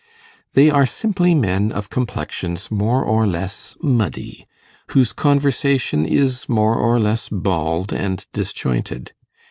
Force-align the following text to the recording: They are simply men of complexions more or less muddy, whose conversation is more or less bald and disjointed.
They 0.55 0.71
are 0.71 0.87
simply 0.87 1.35
men 1.35 1.71
of 1.71 1.91
complexions 1.91 2.71
more 2.71 3.03
or 3.03 3.27
less 3.27 3.75
muddy, 3.83 4.47
whose 4.93 5.13
conversation 5.13 6.07
is 6.07 6.49
more 6.49 6.73
or 6.73 6.99
less 6.99 7.29
bald 7.29 7.93
and 7.93 8.25
disjointed. 8.33 9.13